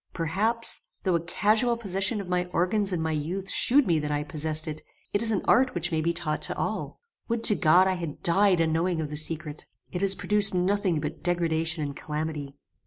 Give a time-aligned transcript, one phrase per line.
[0.13, 4.23] Perhaps, though a casual position of my organs in my youth shewed me that I
[4.23, 4.81] possessed it,
[5.13, 6.99] it is an art which may be taught to all.
[7.27, 9.67] Would to God I had died unknowing of the secret!
[9.91, 12.55] It has produced nothing but degradation and calamity.